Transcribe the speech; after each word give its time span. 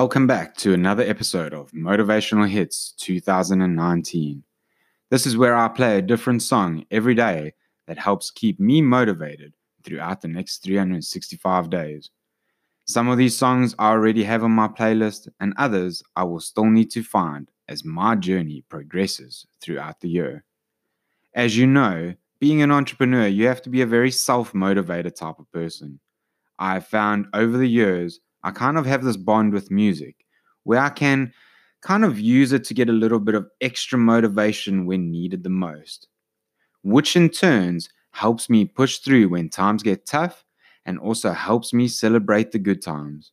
Welcome 0.00 0.28
back 0.28 0.56
to 0.58 0.74
another 0.74 1.02
episode 1.02 1.52
of 1.52 1.72
Motivational 1.72 2.48
Hits 2.48 2.94
2019. 2.98 4.44
This 5.10 5.26
is 5.26 5.36
where 5.36 5.56
I 5.56 5.66
play 5.66 5.98
a 5.98 6.02
different 6.02 6.40
song 6.42 6.84
every 6.92 7.16
day 7.16 7.54
that 7.88 7.98
helps 7.98 8.30
keep 8.30 8.60
me 8.60 8.80
motivated 8.80 9.54
throughout 9.82 10.20
the 10.20 10.28
next 10.28 10.58
365 10.58 11.68
days. 11.68 12.10
Some 12.84 13.08
of 13.08 13.18
these 13.18 13.36
songs 13.36 13.74
I 13.76 13.88
already 13.88 14.22
have 14.22 14.44
on 14.44 14.52
my 14.52 14.68
playlist, 14.68 15.26
and 15.40 15.52
others 15.56 16.00
I 16.14 16.22
will 16.22 16.38
still 16.38 16.66
need 16.66 16.92
to 16.92 17.02
find 17.02 17.50
as 17.66 17.84
my 17.84 18.14
journey 18.14 18.64
progresses 18.68 19.48
throughout 19.60 19.98
the 20.00 20.10
year. 20.10 20.44
As 21.34 21.56
you 21.56 21.66
know, 21.66 22.14
being 22.38 22.62
an 22.62 22.70
entrepreneur, 22.70 23.26
you 23.26 23.48
have 23.48 23.62
to 23.62 23.68
be 23.68 23.82
a 23.82 23.86
very 23.86 24.12
self 24.12 24.54
motivated 24.54 25.16
type 25.16 25.40
of 25.40 25.50
person. 25.50 25.98
I 26.56 26.74
have 26.74 26.86
found 26.86 27.26
over 27.34 27.58
the 27.58 27.68
years, 27.68 28.20
I 28.48 28.50
kind 28.50 28.78
of 28.78 28.86
have 28.86 29.04
this 29.04 29.18
bond 29.18 29.52
with 29.52 29.70
music 29.70 30.24
where 30.64 30.80
I 30.80 30.88
can 30.88 31.34
kind 31.82 32.02
of 32.02 32.18
use 32.18 32.50
it 32.52 32.64
to 32.64 32.74
get 32.74 32.88
a 32.88 32.92
little 32.92 33.20
bit 33.20 33.34
of 33.34 33.46
extra 33.60 33.98
motivation 33.98 34.86
when 34.86 35.10
needed 35.10 35.42
the 35.44 35.50
most, 35.50 36.08
which 36.82 37.14
in 37.14 37.28
turns 37.28 37.90
helps 38.12 38.48
me 38.48 38.64
push 38.64 39.00
through 39.00 39.28
when 39.28 39.50
times 39.50 39.82
get 39.82 40.06
tough 40.06 40.46
and 40.86 40.98
also 40.98 41.32
helps 41.32 41.74
me 41.74 41.88
celebrate 41.88 42.50
the 42.50 42.58
good 42.58 42.80
times. 42.80 43.32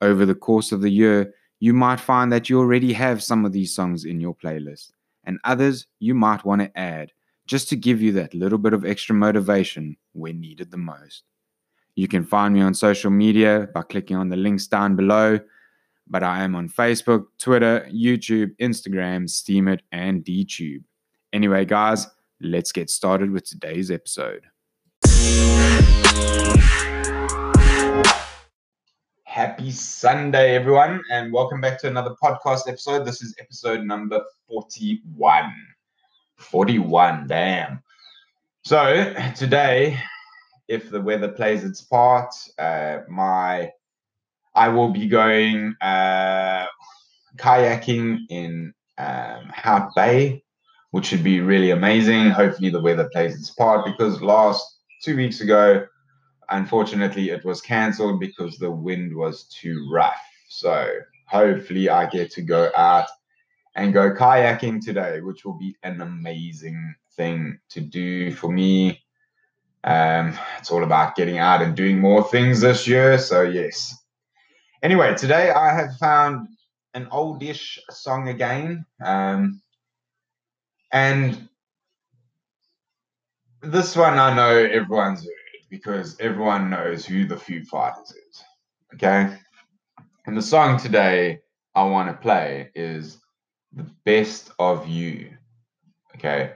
Over 0.00 0.24
the 0.24 0.36
course 0.36 0.70
of 0.70 0.80
the 0.80 0.90
year, 0.90 1.34
you 1.58 1.74
might 1.74 1.98
find 1.98 2.30
that 2.30 2.48
you 2.48 2.60
already 2.60 2.92
have 2.92 3.24
some 3.24 3.44
of 3.44 3.50
these 3.50 3.74
songs 3.74 4.04
in 4.04 4.20
your 4.20 4.36
playlist, 4.36 4.92
and 5.24 5.40
others 5.42 5.88
you 5.98 6.14
might 6.14 6.44
want 6.44 6.62
to 6.62 6.78
add 6.78 7.10
just 7.48 7.68
to 7.70 7.76
give 7.76 8.00
you 8.00 8.12
that 8.12 8.32
little 8.32 8.58
bit 8.58 8.74
of 8.74 8.84
extra 8.84 9.14
motivation 9.16 9.96
when 10.12 10.38
needed 10.38 10.70
the 10.70 10.76
most. 10.76 11.24
You 11.98 12.08
can 12.08 12.24
find 12.24 12.52
me 12.52 12.60
on 12.60 12.74
social 12.74 13.10
media 13.10 13.68
by 13.72 13.80
clicking 13.80 14.18
on 14.18 14.28
the 14.28 14.36
links 14.36 14.66
down 14.66 14.96
below. 14.96 15.40
But 16.06 16.22
I 16.22 16.44
am 16.44 16.54
on 16.54 16.68
Facebook, 16.68 17.24
Twitter, 17.38 17.88
YouTube, 17.90 18.54
Instagram, 18.60 19.24
Steemit, 19.24 19.80
and 19.92 20.22
DTube. 20.22 20.84
Anyway, 21.32 21.64
guys, 21.64 22.06
let's 22.42 22.70
get 22.70 22.90
started 22.90 23.30
with 23.30 23.46
today's 23.46 23.90
episode. 23.90 24.42
Happy 29.24 29.70
Sunday, 29.70 30.54
everyone, 30.54 31.00
and 31.10 31.32
welcome 31.32 31.62
back 31.62 31.80
to 31.80 31.88
another 31.88 32.14
podcast 32.22 32.68
episode. 32.68 33.06
This 33.06 33.22
is 33.22 33.34
episode 33.40 33.84
number 33.84 34.20
41. 34.48 35.50
41, 36.36 37.26
damn. 37.26 37.82
So, 38.64 39.14
today 39.34 39.98
if 40.68 40.90
the 40.90 41.00
weather 41.00 41.28
plays 41.28 41.64
its 41.64 41.80
part. 41.80 42.34
Uh, 42.58 42.98
my 43.08 43.70
I 44.54 44.68
will 44.68 44.90
be 44.90 45.06
going 45.06 45.76
uh, 45.82 46.66
kayaking 47.36 48.20
in 48.30 48.72
um, 48.96 49.52
Bay, 49.94 50.42
which 50.92 51.06
should 51.06 51.22
be 51.22 51.40
really 51.40 51.70
amazing. 51.70 52.30
Hopefully, 52.30 52.70
the 52.70 52.80
weather 52.80 53.08
plays 53.12 53.38
its 53.38 53.50
part 53.50 53.84
because 53.84 54.22
last 54.22 54.78
two 55.02 55.14
weeks 55.14 55.42
ago, 55.42 55.86
unfortunately, 56.48 57.30
it 57.30 57.44
was 57.44 57.60
cancelled 57.60 58.18
because 58.18 58.56
the 58.56 58.70
wind 58.70 59.14
was 59.14 59.44
too 59.44 59.88
rough. 59.92 60.22
So, 60.48 60.88
hopefully, 61.28 61.90
I 61.90 62.06
get 62.06 62.30
to 62.32 62.42
go 62.42 62.70
out 62.74 63.08
and 63.74 63.92
go 63.92 64.14
kayaking 64.14 64.82
today, 64.82 65.20
which 65.20 65.44
will 65.44 65.58
be 65.58 65.76
an 65.82 66.00
amazing 66.00 66.94
thing 67.14 67.58
to 67.68 67.82
do 67.82 68.30
for 68.30 68.50
me 68.50 69.02
um, 69.86 70.36
it's 70.58 70.70
all 70.70 70.82
about 70.82 71.14
getting 71.14 71.38
out 71.38 71.62
and 71.62 71.76
doing 71.76 72.00
more 72.00 72.24
things 72.24 72.60
this 72.60 72.88
year. 72.88 73.18
So, 73.18 73.42
yes. 73.42 73.96
Anyway, 74.82 75.14
today 75.14 75.50
I 75.50 75.72
have 75.72 75.96
found 75.96 76.48
an 76.94 77.06
oldish 77.12 77.78
song 77.90 78.28
again. 78.28 78.84
Um, 79.04 79.62
and 80.92 81.48
this 83.62 83.94
one 83.94 84.18
I 84.18 84.34
know 84.34 84.56
everyone's 84.56 85.22
heard 85.22 85.32
because 85.70 86.18
everyone 86.20 86.68
knows 86.68 87.06
who 87.06 87.26
the 87.26 87.36
Foo 87.36 87.64
Fighters 87.64 88.12
is. 88.12 88.44
Okay? 88.94 89.36
And 90.26 90.36
the 90.36 90.42
song 90.42 90.80
today 90.80 91.40
I 91.76 91.84
want 91.84 92.08
to 92.08 92.14
play 92.14 92.70
is 92.74 93.18
The 93.72 93.86
Best 94.04 94.50
of 94.58 94.88
You. 94.88 95.30
Okay? 96.16 96.54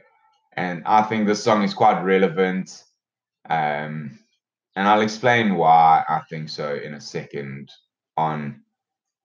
And 0.54 0.82
I 0.84 1.02
think 1.02 1.26
this 1.26 1.44
song 1.44 1.62
is 1.62 1.74
quite 1.74 2.02
relevant 2.02 2.84
um, 3.50 4.18
and 4.76 4.88
I'll 4.88 5.00
explain 5.00 5.56
why 5.56 6.04
I 6.08 6.20
think 6.30 6.48
so 6.48 6.74
in 6.74 6.94
a 6.94 7.00
second 7.00 7.68
on 8.16 8.62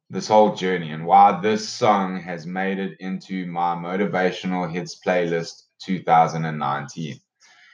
this 0.10 0.28
whole 0.28 0.56
journey 0.56 0.92
and 0.92 1.06
why 1.06 1.40
this 1.42 1.68
song 1.68 2.20
has 2.22 2.46
made 2.46 2.80
it 2.80 2.98
into 3.00 3.46
my 3.46 3.76
motivational 3.76 4.72
hits 4.72 5.00
playlist 5.06 5.64
2019. 5.84 7.20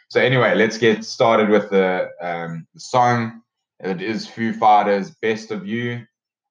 So 0.10 0.20
anyway, 0.20 0.56
let's 0.56 0.78
get 0.78 1.06
started 1.06 1.50
with 1.50 1.70
the, 1.70 2.10
um, 2.22 2.68
the 2.74 2.80
song. 2.80 3.42
It 3.80 4.02
is 4.02 4.28
Foo 4.28 4.54
Fighters' 4.54 5.12
"Best 5.22 5.52
of 5.52 5.66
You," 5.66 6.06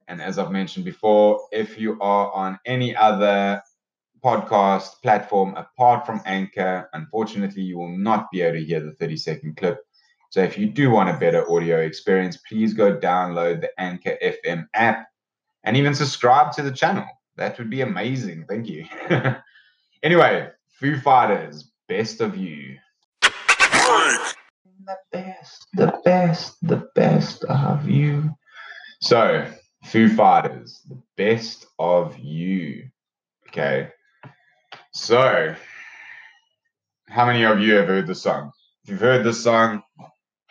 and 0.08 0.20
as 0.20 0.38
I've 0.38 0.50
mentioned 0.50 0.84
before, 0.84 1.46
if 1.52 1.78
you 1.78 1.98
are 2.00 2.32
on 2.32 2.58
any 2.64 2.96
other 2.96 3.62
podcast 4.24 5.00
platform 5.02 5.54
apart 5.56 6.04
from 6.04 6.22
Anchor, 6.24 6.88
unfortunately, 6.92 7.62
you 7.62 7.78
will 7.78 7.96
not 7.96 8.30
be 8.30 8.42
able 8.42 8.58
to 8.58 8.64
hear 8.64 8.80
the 8.80 8.92
30 8.92 9.16
second 9.16 9.56
clip. 9.56 9.78
So 10.30 10.40
if 10.42 10.56
you 10.56 10.68
do 10.68 10.90
want 10.90 11.10
a 11.10 11.18
better 11.18 11.50
audio 11.50 11.80
experience, 11.80 12.36
please 12.48 12.72
go 12.72 12.96
download 12.96 13.62
the 13.62 13.70
Anchor 13.80 14.16
FM 14.22 14.66
app 14.74 15.08
and 15.64 15.76
even 15.76 15.92
subscribe 15.92 16.52
to 16.52 16.62
the 16.62 16.70
channel. 16.70 17.04
That 17.36 17.58
would 17.58 17.68
be 17.68 17.80
amazing. 17.80 18.44
Thank 18.48 18.68
you. 18.68 18.86
anyway, 20.04 20.48
Foo 20.78 21.00
Fighters, 21.00 21.72
best 21.88 22.20
of 22.20 22.36
you. 22.36 22.76
The 23.22 24.96
best, 25.10 25.66
the 25.74 26.00
best, 26.04 26.56
the 26.62 26.88
best 26.94 27.44
of 27.44 27.88
you. 27.88 28.30
So, 29.00 29.50
Foo 29.84 30.08
Fighters, 30.14 30.80
the 30.88 31.02
best 31.16 31.66
of 31.78 32.16
you. 32.18 32.88
Okay. 33.48 33.88
So, 34.92 35.56
how 37.08 37.26
many 37.26 37.44
of 37.44 37.58
you 37.58 37.74
have 37.74 37.88
heard 37.88 38.06
the 38.06 38.14
song? 38.14 38.52
If 38.84 38.90
you've 38.90 39.00
heard 39.00 39.24
the 39.24 39.32
song, 39.32 39.82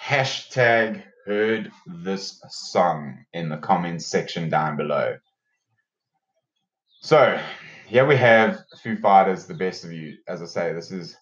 hashtag 0.01 1.03
heard 1.25 1.71
this 1.85 2.41
song 2.49 3.25
in 3.33 3.49
the 3.49 3.57
comments 3.57 4.07
section 4.07 4.49
down 4.49 4.77
below. 4.77 5.17
So 7.01 7.39
here 7.87 8.05
we 8.05 8.15
have 8.17 8.59
Foo 8.81 8.97
Fighters, 8.97 9.45
the 9.45 9.53
best 9.53 9.83
of 9.83 9.91
you. 9.91 10.17
As 10.27 10.41
I 10.41 10.45
say, 10.45 10.73
this 10.73 10.91
is 10.91 11.17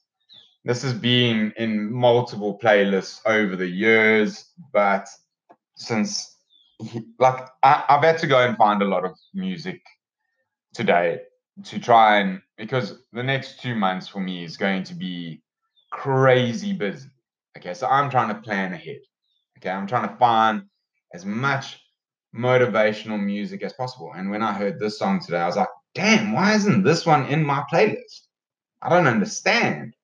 this 0.66 0.82
has 0.82 0.94
been 0.94 1.54
in 1.58 1.92
multiple 1.92 2.60
playlists 2.62 3.22
over 3.26 3.56
the 3.56 3.68
years, 3.68 4.50
but 4.74 5.08
since 5.76 6.36
like 7.20 7.48
I, 7.64 7.84
I've 7.90 8.04
had 8.04 8.18
to 8.20 8.28
go 8.28 8.46
and 8.46 8.58
find 8.58 8.82
a 8.82 8.88
lot 8.88 9.06
of 9.06 9.18
music 9.34 9.82
today 10.74 11.22
to 11.64 11.80
try 11.80 12.20
and 12.20 12.42
because 12.58 13.00
the 13.14 13.24
next 13.24 13.62
two 13.62 13.76
months 13.76 14.08
for 14.08 14.20
me 14.20 14.44
is 14.44 14.58
going 14.58 14.84
to 14.84 14.94
be 14.94 15.42
crazy 15.92 16.74
busy. 16.74 17.10
Okay, 17.58 17.74
so 17.74 17.88
I'm 17.88 18.10
trying 18.10 18.30
to 18.30 18.42
plan 18.42 18.74
ahead. 18.74 19.00
Okay, 19.58 19.70
I'm 19.70 19.88
trying 19.88 20.08
to 20.08 20.16
find 20.16 20.64
as 21.14 21.26
much 21.26 21.80
motivational 22.36 23.22
music 23.24 23.64
as 23.64 23.74
possible. 23.74 24.14
And 24.16 24.30
when 24.30 24.44
I 24.44 24.54
heard 24.54 24.80
this 24.80 25.00
song 25.00 25.20
today, 25.20 25.40
I 25.40 25.48
was 25.48 25.58
like, 25.58 25.70
damn, 25.96 26.34
why 26.34 26.54
isn't 26.54 26.84
this 26.84 27.06
one 27.06 27.26
in 27.26 27.44
my 27.44 27.64
playlist? 27.72 28.28
I 28.82 28.90
don't 28.90 29.08
understand. 29.08 29.96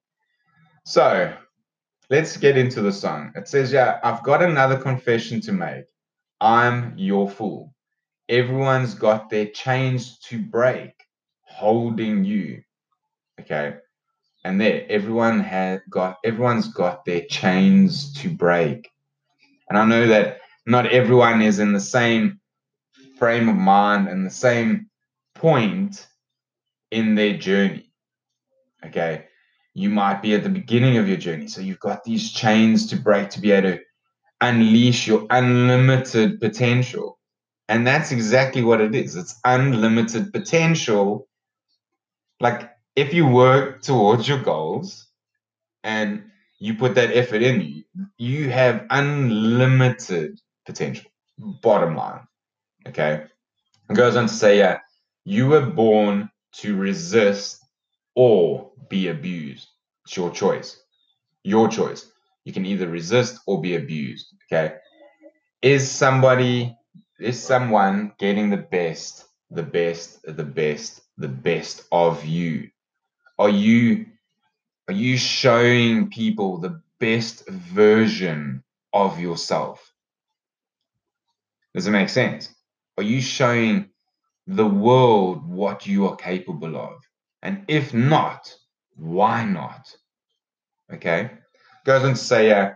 So 0.86 1.32
let's 2.10 2.38
get 2.38 2.58
into 2.58 2.82
the 2.82 2.92
song. 2.92 3.32
It 3.36 3.48
says, 3.48 3.72
Yeah, 3.72 4.00
I've 4.04 4.24
got 4.24 4.42
another 4.42 4.78
confession 4.78 5.40
to 5.42 5.52
make. 5.52 5.86
I'm 6.42 6.98
your 6.98 7.30
fool. 7.30 7.74
Everyone's 8.30 8.96
got 8.96 9.30
their 9.30 9.48
chains 9.48 10.18
to 10.30 10.40
break 10.40 10.92
holding 11.44 12.26
you. 12.26 12.64
Okay. 13.40 13.76
And 14.44 14.60
there, 14.60 14.86
everyone 14.90 15.40
had 15.40 15.82
got 15.90 16.18
everyone's 16.24 16.68
got 16.68 17.06
their 17.06 17.22
chains 17.22 18.14
to 18.22 18.30
break. 18.30 18.90
And 19.70 19.78
I 19.78 19.86
know 19.86 20.08
that 20.08 20.40
not 20.66 20.86
everyone 20.88 21.42
is 21.42 21.60
in 21.60 21.74
the 21.74 21.80
same 21.80 22.40
frame 23.18 23.48
of 23.48 23.56
mind 23.56 24.08
and 24.08 24.26
the 24.26 24.30
same 24.32 24.90
point 25.36 26.08
in 26.92 27.16
their 27.16 27.38
journey. 27.38 27.92
Okay. 28.86 29.26
You 29.74 29.90
might 29.90 30.22
be 30.22 30.36
at 30.36 30.44
the 30.44 30.50
beginning 30.50 30.98
of 30.98 31.08
your 31.08 31.18
journey. 31.18 31.48
So 31.48 31.62
you've 31.62 31.80
got 31.80 32.04
these 32.04 32.32
chains 32.32 32.88
to 32.88 32.96
break 32.96 33.30
to 33.32 33.42
be 33.42 33.52
able 33.52 33.72
to 33.72 33.80
unleash 34.42 35.08
your 35.08 35.26
unlimited 35.30 36.40
potential. 36.40 37.18
And 37.70 37.88
that's 37.88 38.12
exactly 38.12 38.62
what 38.62 38.82
it 38.82 38.94
is. 38.94 39.16
It's 39.16 39.40
unlimited 39.46 40.34
potential. 40.34 41.28
Like 42.40 42.70
if 42.96 43.14
you 43.14 43.28
work 43.28 43.82
towards 43.82 44.28
your 44.28 44.40
goals 44.40 45.08
and 45.84 46.24
you 46.60 46.76
put 46.76 46.96
that 46.96 47.16
effort 47.16 47.42
in 47.42 47.62
you, 47.62 47.84
you 48.18 48.50
have 48.50 48.86
unlimited 48.90 50.40
potential. 50.66 51.10
Bottom 51.38 51.96
line. 51.96 52.22
Okay. 52.88 53.24
It 53.90 53.94
goes 53.96 54.16
on 54.16 54.28
to 54.28 54.34
say, 54.34 54.60
yeah, 54.60 54.80
you 55.26 55.48
were 55.48 55.66
born 55.66 56.30
to 56.54 56.78
resist 56.78 57.66
or 58.16 58.72
be 58.90 59.08
abused. 59.08 59.68
It's 60.06 60.16
your 60.16 60.30
choice. 60.30 60.80
Your 61.44 61.68
choice. 61.68 62.12
You 62.46 62.54
can 62.54 62.66
either 62.66 62.88
resist 62.88 63.40
or 63.48 63.62
be 63.62 63.76
abused. 63.76 64.28
Okay. 64.52 64.76
Is 65.62 65.90
somebody, 65.90 66.76
is 67.20 67.42
someone 67.42 68.14
getting 68.20 68.50
the 68.50 68.58
best, 68.58 69.26
the 69.50 69.64
best, 69.64 70.22
the 70.24 70.44
best, 70.44 71.02
the 71.18 71.28
best 71.28 71.86
of 71.92 72.24
you? 72.26 72.70
Are 73.38 73.50
you 73.50 74.06
are 74.88 74.94
you 74.94 75.18
showing 75.18 76.10
people 76.10 76.58
the 76.58 76.82
best 77.00 77.48
version 77.50 78.64
of 78.92 79.20
yourself? 79.20 79.94
Does 81.74 81.88
it 81.88 81.92
make 81.92 82.10
sense? 82.10 82.54
Are 82.98 83.04
you 83.04 83.22
showing 83.22 83.90
the 84.46 84.68
world 84.68 85.48
what 85.48 85.88
you 85.88 86.08
are 86.08 86.16
capable 86.16 86.76
of? 86.76 87.02
And 87.42 87.66
if 87.68 87.94
not, 87.94 88.54
why 88.96 89.46
not? 89.46 89.96
Okay. 90.94 91.32
Goes 91.86 92.04
on 92.04 92.12
to 92.12 92.16
say, 92.16 92.52
uh, 92.52 92.72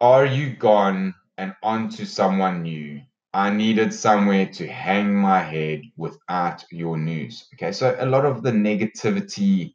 are 0.00 0.26
you 0.26 0.56
gone 0.56 1.14
and 1.38 1.54
onto 1.62 2.04
someone 2.04 2.62
new? 2.62 3.00
I 3.36 3.50
needed 3.50 3.92
somewhere 3.92 4.46
to 4.46 4.66
hang 4.66 5.14
my 5.14 5.40
head 5.40 5.82
without 5.98 6.64
your 6.70 6.96
news. 6.96 7.46
Okay. 7.52 7.70
So 7.70 7.94
a 7.98 8.06
lot 8.06 8.24
of 8.24 8.42
the 8.42 8.50
negativity 8.50 9.74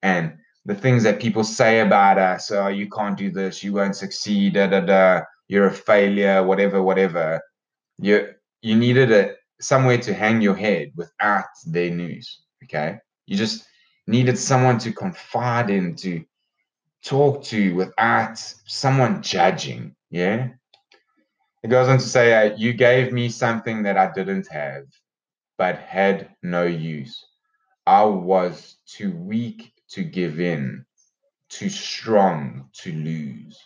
and 0.00 0.34
the 0.64 0.76
things 0.76 1.02
that 1.02 1.18
people 1.18 1.42
say 1.42 1.80
about 1.80 2.18
us, 2.18 2.52
oh, 2.52 2.68
you 2.68 2.88
can't 2.88 3.18
do 3.18 3.32
this, 3.32 3.64
you 3.64 3.72
won't 3.72 3.96
succeed, 3.96 4.54
da 4.54 4.68
da 4.68 4.80
da, 4.82 5.22
you're 5.48 5.66
a 5.66 5.72
failure, 5.72 6.44
whatever, 6.44 6.84
whatever. 6.84 7.42
You 7.98 8.32
you 8.62 8.76
needed 8.76 9.10
a 9.10 9.34
somewhere 9.60 9.98
to 9.98 10.14
hang 10.14 10.40
your 10.40 10.54
head 10.54 10.92
without 10.94 11.50
their 11.66 11.90
news. 11.90 12.42
Okay. 12.62 12.98
You 13.26 13.36
just 13.36 13.66
needed 14.06 14.38
someone 14.38 14.78
to 14.78 14.92
confide 14.92 15.68
in, 15.68 15.96
to 15.96 16.24
talk 17.02 17.42
to 17.46 17.74
without 17.74 18.38
someone 18.66 19.20
judging. 19.20 19.96
Yeah. 20.10 20.50
It 21.62 21.68
goes 21.68 21.88
on 21.88 21.98
to 21.98 22.04
say, 22.04 22.32
uh, 22.50 22.54
You 22.56 22.72
gave 22.74 23.12
me 23.12 23.28
something 23.28 23.82
that 23.84 23.96
I 23.96 24.12
didn't 24.12 24.48
have, 24.48 24.84
but 25.58 25.78
had 25.78 26.36
no 26.42 26.64
use. 26.64 27.24
I 27.86 28.04
was 28.04 28.76
too 28.86 29.12
weak 29.16 29.72
to 29.90 30.04
give 30.04 30.40
in, 30.40 30.84
too 31.48 31.68
strong 31.70 32.70
to 32.74 32.92
lose. 32.92 33.58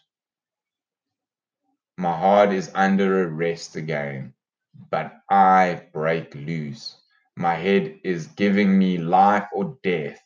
My 1.96 2.16
heart 2.16 2.52
is 2.52 2.70
under 2.74 3.24
arrest 3.28 3.76
again, 3.76 4.34
but 4.90 5.12
I 5.30 5.88
break 5.92 6.34
loose. 6.34 6.96
My 7.36 7.54
head 7.54 8.00
is 8.04 8.26
giving 8.28 8.78
me 8.78 8.98
life 8.98 9.48
or 9.52 9.78
death, 9.82 10.20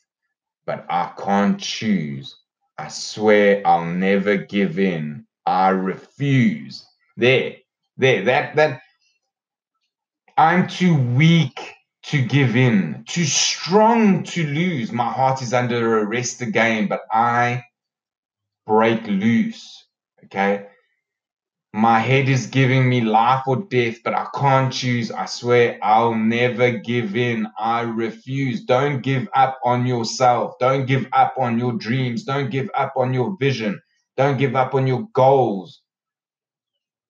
but 0.67 0.87
I 0.89 1.13
can't 1.19 1.61
choose. 1.61 2.37
I 2.79 2.89
swear 2.89 3.63
I'll 3.67 3.85
never 3.87 4.37
give 4.37 4.79
in. 4.79 5.27
I 5.47 5.71
refuse. 5.71 6.87
There, 7.19 7.57
there, 7.97 8.25
that, 8.27 8.55
that. 8.55 8.81
I'm 10.37 10.69
too 10.69 10.95
weak 10.95 11.59
to 12.05 12.23
give 12.25 12.55
in, 12.55 13.05
too 13.09 13.25
strong 13.25 14.23
to 14.23 14.47
lose. 14.47 14.93
My 14.93 15.11
heart 15.11 15.43
is 15.43 15.53
under 15.53 15.99
arrest 15.99 16.43
again, 16.43 16.87
but 16.87 17.01
I 17.11 17.65
break 18.69 19.05
loose. 19.09 19.85
Okay. 20.27 20.67
My 21.73 21.99
head 21.99 22.29
is 22.29 22.47
giving 22.47 22.89
me 22.89 23.01
life 23.01 23.49
or 23.49 23.57
death, 23.57 23.97
but 24.05 24.15
I 24.15 24.29
can't 24.33 24.73
choose. 24.73 25.11
I 25.11 25.27
swear 25.27 25.77
I'll 25.83 26.15
never 26.15 26.71
give 26.71 27.17
in. 27.17 27.49
I 27.59 27.81
refuse. 27.81 28.63
Don't 28.63 29.03
give 29.03 29.29
up 29.35 29.59
on 29.65 29.87
yourself. 29.87 30.55
Don't 30.61 30.87
give 30.87 31.09
up 31.13 31.35
on 31.37 31.59
your 31.59 31.73
dreams. 31.73 32.23
Don't 32.23 32.49
give 32.49 32.71
up 32.75 32.93
on 32.97 33.13
your 33.13 33.37
vision. 33.41 33.83
Don't 34.17 34.39
give 34.39 34.55
up 34.55 34.75
on 34.75 34.87
your 34.87 35.09
goals. 35.15 35.83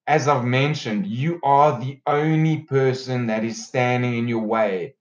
As 0.08 0.28
I've 0.28 0.46
mentioned, 0.46 1.06
you 1.06 1.40
are 1.44 1.80
the 1.80 2.00
only 2.08 2.60
person 2.62 3.28
that 3.28 3.44
is 3.44 3.66
standing 3.68 4.16
in 4.16 4.28
your 4.28 4.44
way. 4.44 4.96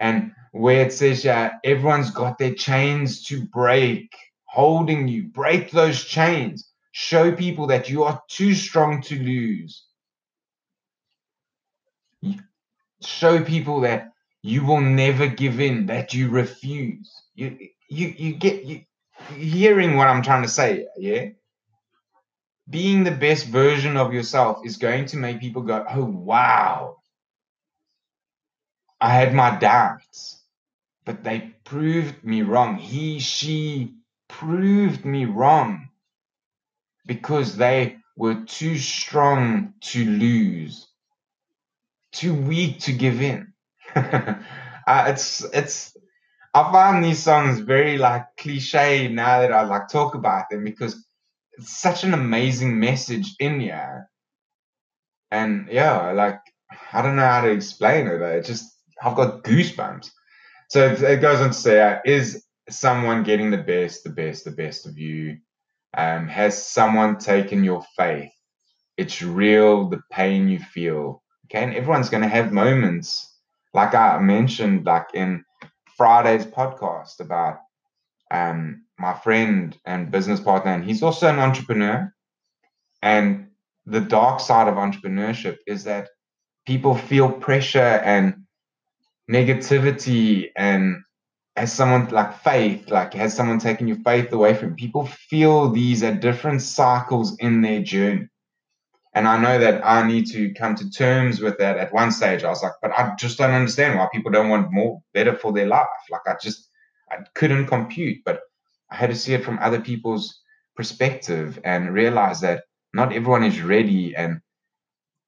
And 0.00 0.32
where 0.52 0.86
it 0.86 0.92
says, 0.94 1.24
yeah, 1.24 1.52
everyone's 1.64 2.10
got 2.10 2.38
their 2.38 2.54
chains 2.54 3.24
to 3.26 3.44
break, 3.46 4.12
holding 4.46 5.08
you, 5.08 5.24
break 5.28 5.72
those 5.72 6.04
chains 6.04 6.70
Show 6.92 7.32
people 7.32 7.68
that 7.68 7.88
you 7.88 8.04
are 8.04 8.22
too 8.28 8.54
strong 8.54 9.02
to 9.02 9.16
lose. 9.16 9.86
Show 13.02 13.44
people 13.44 13.80
that 13.82 14.12
you 14.42 14.64
will 14.64 14.80
never 14.80 15.28
give 15.28 15.60
in, 15.60 15.86
that 15.86 16.14
you 16.14 16.30
refuse. 16.30 17.12
You 17.34 17.58
you 17.88 18.08
you 18.08 18.34
get 18.34 18.64
you 18.64 18.82
hearing 19.36 19.96
what 19.96 20.08
I'm 20.08 20.22
trying 20.22 20.42
to 20.42 20.48
say, 20.48 20.86
yeah? 20.98 21.28
Being 22.70 23.04
the 23.04 23.10
best 23.10 23.46
version 23.48 23.96
of 23.98 24.14
yourself 24.14 24.64
is 24.64 24.78
going 24.78 25.06
to 25.06 25.18
make 25.18 25.40
people 25.40 25.62
go, 25.62 25.84
"Oh 25.88 26.04
wow. 26.06 26.96
I 29.00 29.14
had 29.14 29.34
my 29.34 29.58
doubts, 29.58 30.42
but 31.04 31.24
they 31.24 31.54
proved 31.64 32.24
me 32.24 32.42
wrong. 32.42 32.76
He, 32.76 33.18
she 33.20 33.96
proved 34.28 35.04
me 35.04 35.24
wrong 35.26 35.90
because 37.06 37.56
they 37.56 37.98
were 38.16 38.44
too 38.44 38.78
strong 38.78 39.74
to 39.80 40.04
lose, 40.04 40.88
too 42.12 42.34
weak 42.34 42.80
to 42.80 42.92
give 42.92 43.22
in. 43.22 43.52
uh, 43.96 45.04
it's 45.08 45.42
it's 45.54 45.96
I 46.54 46.70
find 46.72 47.04
these 47.04 47.22
songs 47.22 47.60
very 47.60 47.98
like 47.98 48.26
cliche 48.36 49.08
now 49.08 49.40
that 49.40 49.52
I 49.52 49.62
like 49.62 49.88
talk 49.88 50.14
about 50.14 50.50
them 50.50 50.64
because 50.64 51.04
it's 51.58 51.80
such 51.80 52.04
an 52.04 52.14
amazing 52.14 52.78
message 52.78 53.34
in 53.38 53.60
here. 53.60 54.08
And 55.30 55.68
yeah, 55.70 56.12
like 56.12 56.40
I 56.92 57.02
don't 57.02 57.16
know 57.16 57.22
how 57.22 57.42
to 57.42 57.50
explain 57.50 58.06
it. 58.06 58.20
It 58.20 58.44
just 58.44 58.72
I've 59.02 59.16
got 59.16 59.44
goosebumps. 59.44 60.10
So 60.68 60.86
it 60.86 61.20
goes 61.20 61.40
on 61.40 61.48
to 61.48 61.54
say, 61.54 61.80
uh, 61.80 61.98
is 62.04 62.44
someone 62.68 63.24
getting 63.24 63.50
the 63.50 63.58
best, 63.58 64.04
the 64.04 64.10
best, 64.10 64.44
the 64.44 64.52
best 64.52 64.86
of 64.86 64.98
you? 64.98 65.38
Um, 65.96 66.28
has 66.28 66.66
someone 66.68 67.18
taken 67.18 67.64
your 67.64 67.82
faith? 67.96 68.30
It's 68.96 69.22
real, 69.22 69.88
the 69.88 70.00
pain 70.12 70.48
you 70.48 70.60
feel. 70.60 71.22
Okay, 71.46 71.64
and 71.64 71.74
everyone's 71.74 72.10
going 72.10 72.22
to 72.22 72.28
have 72.28 72.52
moments, 72.52 73.36
like 73.74 73.94
I 73.94 74.18
mentioned, 74.20 74.86
like 74.86 75.08
in 75.14 75.44
Friday's 75.96 76.46
podcast 76.46 77.18
about 77.18 77.58
um, 78.30 78.84
my 79.00 79.14
friend 79.14 79.76
and 79.86 80.10
business 80.10 80.40
partner, 80.40 80.72
and 80.72 80.84
he's 80.84 81.02
also 81.02 81.28
an 81.28 81.38
entrepreneur. 81.38 82.12
And 83.02 83.48
the 83.86 84.00
dark 84.00 84.40
side 84.40 84.68
of 84.68 84.74
entrepreneurship 84.74 85.56
is 85.66 85.84
that 85.84 86.08
people 86.66 86.94
feel 86.94 87.32
pressure 87.32 87.78
and 88.04 88.44
negativity 89.30 90.50
and 90.56 90.96
has 91.56 91.72
someone 91.72 92.08
like 92.08 92.38
faith, 92.42 92.90
like 92.90 93.14
has 93.14 93.34
someone 93.34 93.58
taken 93.58 93.88
your 93.88 93.98
faith 94.04 94.32
away 94.32 94.54
from? 94.54 94.76
People 94.76 95.06
feel 95.06 95.70
these 95.70 96.02
at 96.02 96.20
different 96.20 96.62
cycles 96.62 97.36
in 97.38 97.62
their 97.62 97.82
journey. 97.82 98.28
And 99.14 99.26
I 99.26 99.40
know 99.40 99.58
that 99.58 99.84
I 99.84 100.06
need 100.06 100.26
to 100.30 100.54
come 100.54 100.76
to 100.76 100.88
terms 100.90 101.40
with 101.40 101.58
that 101.58 101.78
at 101.78 101.92
one 101.92 102.12
stage. 102.12 102.44
I 102.44 102.48
was 102.48 102.62
like, 102.62 102.74
but 102.80 102.92
I 102.92 103.14
just 103.18 103.38
don't 103.38 103.50
understand 103.50 103.98
why 103.98 104.08
people 104.12 104.30
don't 104.30 104.48
want 104.48 104.72
more 104.72 105.02
better 105.12 105.34
for 105.34 105.52
their 105.52 105.66
life. 105.66 105.88
Like 106.10 106.22
I 106.26 106.36
just 106.40 106.68
I 107.10 107.16
couldn't 107.34 107.66
compute, 107.66 108.18
but 108.24 108.40
I 108.90 108.96
had 108.96 109.10
to 109.10 109.16
see 109.16 109.34
it 109.34 109.44
from 109.44 109.58
other 109.60 109.80
people's 109.80 110.40
perspective 110.76 111.58
and 111.64 111.94
realize 111.94 112.40
that 112.40 112.64
not 112.92 113.12
everyone 113.12 113.44
is 113.44 113.60
ready 113.62 114.16
and 114.16 114.40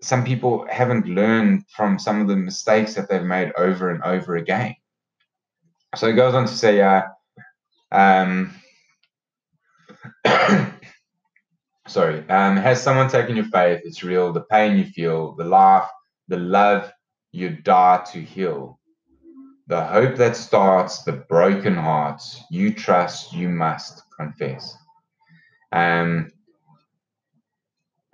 some 0.00 0.24
people 0.24 0.66
haven't 0.68 1.06
learned 1.06 1.64
from 1.68 1.98
some 1.98 2.20
of 2.20 2.26
the 2.26 2.36
mistakes 2.36 2.94
that 2.94 3.08
they've 3.08 3.22
made 3.22 3.52
over 3.56 3.90
and 3.90 4.02
over 4.02 4.36
again. 4.36 4.74
So 5.94 6.08
it 6.08 6.14
goes 6.14 6.34
on 6.34 6.46
to 6.46 6.52
say, 6.52 6.80
uh, 6.80 7.02
um, 7.92 8.52
sorry, 11.86 12.28
um, 12.28 12.56
has 12.56 12.82
someone 12.82 13.08
taken 13.08 13.36
your 13.36 13.44
faith? 13.46 13.82
It's 13.84 14.02
real. 14.02 14.32
The 14.32 14.40
pain 14.42 14.76
you 14.76 14.86
feel, 14.86 15.34
the 15.36 15.44
laugh, 15.44 15.88
the 16.28 16.38
love 16.38 16.90
you 17.30 17.50
die 17.50 18.02
to 18.12 18.20
heal, 18.20 18.80
the 19.66 19.84
hope 19.84 20.16
that 20.16 20.36
starts, 20.36 21.02
the 21.02 21.12
broken 21.12 21.74
hearts 21.74 22.42
you 22.50 22.72
trust, 22.74 23.32
you 23.32 23.48
must 23.48 24.02
confess. 24.16 24.76
Um, 25.70 26.30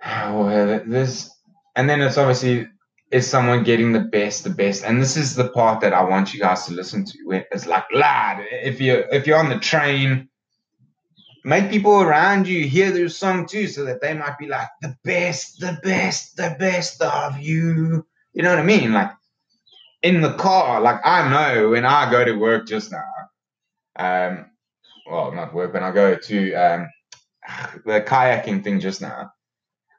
well, 0.03 0.81
this, 0.85 1.31
and 1.75 1.89
then 1.89 2.01
it's 2.01 2.17
obviously 2.17 2.67
is 3.11 3.27
someone 3.27 3.63
getting 3.63 3.91
the 3.91 3.99
best, 3.99 4.43
the 4.43 4.49
best. 4.49 4.83
And 4.83 5.01
this 5.01 5.17
is 5.17 5.35
the 5.35 5.49
part 5.49 5.81
that 5.81 5.93
I 5.93 6.03
want 6.03 6.33
you 6.33 6.39
guys 6.39 6.65
to 6.65 6.73
listen 6.73 7.05
to. 7.05 7.17
Where 7.25 7.45
it's 7.51 7.65
like, 7.65 7.85
lad, 7.91 8.45
if 8.51 8.79
you 8.79 9.03
if 9.11 9.25
you're 9.25 9.39
on 9.39 9.49
the 9.49 9.59
train, 9.59 10.29
make 11.43 11.69
people 11.69 12.01
around 12.01 12.47
you 12.47 12.65
hear 12.67 12.91
their 12.91 13.09
song 13.09 13.47
too, 13.47 13.67
so 13.67 13.83
that 13.85 14.01
they 14.01 14.13
might 14.13 14.37
be 14.37 14.47
like 14.47 14.67
the 14.81 14.95
best, 15.03 15.59
the 15.59 15.79
best, 15.83 16.37
the 16.37 16.55
best 16.59 17.01
of 17.01 17.39
you. 17.39 18.05
You 18.33 18.43
know 18.43 18.51
what 18.51 18.59
I 18.59 18.63
mean? 18.63 18.93
Like 18.93 19.11
in 20.01 20.21
the 20.21 20.33
car. 20.33 20.81
Like 20.81 21.01
I 21.05 21.29
know 21.29 21.69
when 21.69 21.85
I 21.85 22.09
go 22.11 22.23
to 22.23 22.33
work 22.33 22.67
just 22.67 22.91
now, 22.91 23.03
um, 23.97 24.45
well, 25.09 25.31
not 25.31 25.53
work, 25.53 25.73
when 25.73 25.83
I 25.83 25.91
go 25.91 26.15
to 26.15 26.53
um, 26.53 26.89
the 27.85 28.01
kayaking 28.01 28.63
thing 28.63 28.79
just 28.79 29.01
now, 29.01 29.31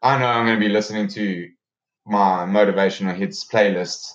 I 0.03 0.19
know 0.19 0.27
I'm 0.27 0.47
going 0.47 0.59
to 0.59 0.67
be 0.67 0.73
listening 0.73 1.09
to 1.09 1.49
my 2.07 2.47
motivational 2.47 3.15
hits 3.15 3.45
playlist 3.45 4.13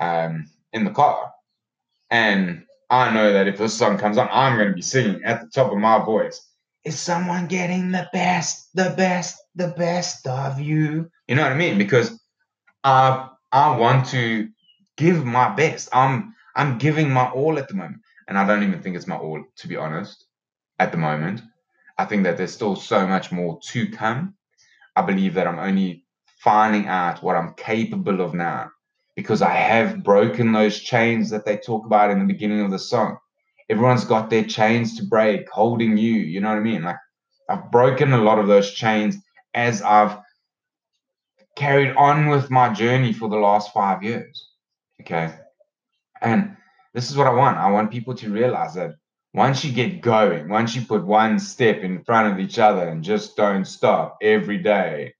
um, 0.00 0.50
in 0.72 0.84
the 0.84 0.90
car. 0.90 1.32
And 2.10 2.64
I 2.88 3.12
know 3.14 3.32
that 3.32 3.46
if 3.46 3.58
this 3.58 3.76
song 3.76 3.98
comes 3.98 4.18
on, 4.18 4.28
I'm 4.32 4.56
going 4.56 4.68
to 4.68 4.74
be 4.74 4.82
singing 4.82 5.22
at 5.24 5.40
the 5.40 5.48
top 5.48 5.70
of 5.70 5.78
my 5.78 6.04
voice. 6.04 6.44
Is 6.84 6.98
someone 6.98 7.46
getting 7.46 7.92
the 7.92 8.08
best, 8.12 8.68
the 8.74 8.94
best, 8.96 9.36
the 9.54 9.68
best 9.68 10.26
of 10.26 10.58
you? 10.60 11.08
You 11.28 11.36
know 11.36 11.42
what 11.42 11.52
I 11.52 11.56
mean? 11.56 11.78
Because 11.78 12.18
I 12.82 13.28
I 13.52 13.76
want 13.76 14.06
to 14.08 14.48
give 15.00 15.24
my 15.24 15.48
best. 15.54 15.88
I'm 15.92 16.34
I'm 16.54 16.78
giving 16.78 17.10
my 17.10 17.26
all 17.30 17.58
at 17.58 17.68
the 17.68 17.74
moment, 17.74 18.02
and 18.28 18.36
I 18.36 18.46
don't 18.46 18.62
even 18.62 18.82
think 18.82 18.96
it's 18.96 19.06
my 19.06 19.16
all 19.16 19.42
to 19.56 19.68
be 19.68 19.76
honest. 19.76 20.26
At 20.78 20.92
the 20.92 20.98
moment, 20.98 21.40
I 21.98 22.04
think 22.04 22.24
that 22.24 22.36
there's 22.36 22.52
still 22.52 22.76
so 22.76 23.06
much 23.06 23.32
more 23.32 23.58
to 23.70 23.88
come. 23.90 24.34
I 24.96 25.02
believe 25.02 25.34
that 25.34 25.46
I'm 25.46 25.58
only 25.58 26.04
finding 26.38 26.86
out 26.86 27.22
what 27.22 27.36
I'm 27.36 27.54
capable 27.54 28.20
of 28.20 28.34
now 28.34 28.70
because 29.16 29.42
I 29.42 29.54
have 29.54 30.02
broken 30.02 30.52
those 30.52 30.78
chains 30.78 31.30
that 31.30 31.44
they 31.44 31.56
talk 31.56 31.86
about 31.86 32.10
in 32.10 32.18
the 32.18 32.32
beginning 32.32 32.60
of 32.60 32.70
the 32.70 32.78
song. 32.78 33.18
Everyone's 33.70 34.04
got 34.04 34.30
their 34.30 34.44
chains 34.44 34.96
to 34.96 35.04
break, 35.04 35.48
holding 35.50 35.96
you. 35.96 36.14
You 36.14 36.40
know 36.40 36.48
what 36.48 36.58
I 36.58 36.68
mean? 36.72 36.82
Like 36.82 36.96
I've 37.48 37.70
broken 37.70 38.12
a 38.12 38.22
lot 38.22 38.38
of 38.38 38.48
those 38.48 38.72
chains 38.72 39.16
as 39.54 39.82
I've 39.82 40.18
carried 41.56 41.94
on 41.96 42.28
with 42.28 42.50
my 42.50 42.72
journey 42.72 43.12
for 43.12 43.28
the 43.28 43.36
last 43.36 43.72
five 43.72 44.02
years. 44.02 44.49
Okay. 45.00 45.34
And 46.20 46.56
this 46.94 47.10
is 47.10 47.16
what 47.16 47.26
I 47.26 47.30
want. 47.30 47.58
I 47.58 47.70
want 47.70 47.90
people 47.90 48.14
to 48.14 48.30
realize 48.30 48.74
that 48.74 48.94
once 49.32 49.64
you 49.64 49.72
get 49.72 50.00
going, 50.00 50.48
once 50.48 50.74
you 50.74 50.82
put 50.82 51.04
one 51.06 51.38
step 51.38 51.78
in 51.78 52.02
front 52.04 52.32
of 52.32 52.40
each 52.40 52.58
other 52.58 52.88
and 52.88 53.04
just 53.04 53.36
don't 53.36 53.64
stop 53.64 54.18
every 54.20 54.58
day, 54.58 55.14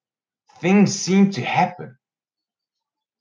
things 0.60 0.94
seem 0.94 1.30
to 1.32 1.42
happen. 1.42 1.96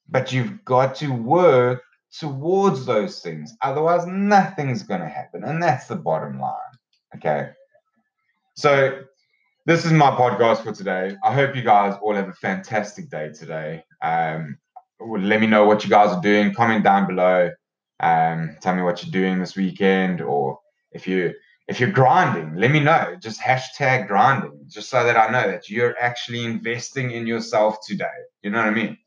But 0.08 0.32
you've 0.32 0.66
got 0.66 0.96
to 0.96 1.14
work 1.14 1.84
towards 2.20 2.86
those 2.86 3.22
things. 3.22 3.56
Otherwise, 3.62 4.08
nothing's 4.08 4.84
going 4.84 5.02
to 5.02 5.08
happen. 5.08 5.44
And 5.44 5.62
that's 5.62 5.88
the 5.88 5.96
bottom 5.96 6.40
line. 6.40 6.56
Okay. 7.16 7.52
So, 8.56 9.04
this 9.66 9.86
is 9.86 9.92
my 9.92 10.10
podcast 10.10 10.64
for 10.64 10.72
today. 10.72 11.16
I 11.24 11.34
hope 11.34 11.56
you 11.56 11.62
guys 11.62 11.96
all 12.02 12.16
have 12.16 12.28
a 12.28 12.34
fantastic 12.34 13.10
day 13.10 13.30
today. 13.30 13.84
Um, 14.02 14.58
let 15.00 15.40
me 15.40 15.48
know 15.48 15.66
what 15.66 15.84
you 15.84 15.90
guys 15.90 16.10
are 16.10 16.22
doing. 16.22 16.54
Comment 16.54 16.84
down 16.84 17.08
below. 17.08 17.52
Um, 18.00 18.58
tell 18.62 18.76
me 18.76 18.82
what 18.82 19.04
you're 19.04 19.12
doing 19.12 19.40
this 19.40 19.56
weekend, 19.56 20.22
or 20.22 20.60
if 20.92 21.08
you 21.08 21.34
if 21.68 21.80
you're 21.80 21.92
grinding, 21.92 22.56
let 22.56 22.72
me 22.72 22.80
know. 22.80 23.16
Just 23.22 23.40
hashtag 23.40 24.08
grinding, 24.08 24.60
just 24.68 24.90
so 24.90 25.04
that 25.04 25.18
I 25.18 25.32
know 25.32 25.50
that 25.50 25.70
you're 25.70 25.96
actually 26.00 26.44
investing 26.44 27.12
in 27.12 27.28
yourself 27.28 27.78
today. 27.86 28.06
You 28.42 28.50
know 28.50 28.58
what 28.58 28.68
I 28.68 28.72
mean? 28.72 28.98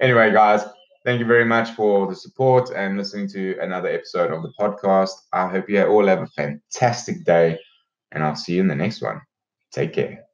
Anyway, 0.00 0.32
guys, 0.32 0.62
thank 1.04 1.18
you 1.18 1.26
very 1.26 1.44
much 1.44 1.70
for 1.70 2.06
the 2.06 2.14
support 2.14 2.70
and 2.70 2.96
listening 2.96 3.28
to 3.30 3.58
another 3.60 3.88
episode 3.88 4.30
of 4.30 4.42
the 4.42 4.52
podcast. 4.58 5.10
I 5.32 5.48
hope 5.48 5.68
you 5.68 5.84
all 5.84 6.06
have 6.06 6.22
a 6.22 6.28
fantastic 6.28 7.24
day, 7.24 7.58
and 8.12 8.22
I'll 8.22 8.36
see 8.36 8.54
you 8.54 8.60
in 8.60 8.68
the 8.68 8.76
next 8.76 9.02
one. 9.02 9.20
Take 9.72 9.94
care. 9.94 10.26